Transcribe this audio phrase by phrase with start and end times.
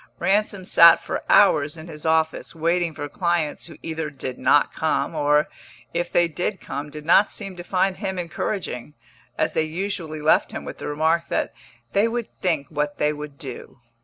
[0.17, 5.13] Ransom sat for hours in his office, waiting for clients who either did not come,
[5.13, 5.47] or,
[5.93, 8.95] if they did come, did not seem to find him encouraging,
[9.37, 11.53] as they usually left him with the remark that
[11.93, 13.77] they would think what they would do.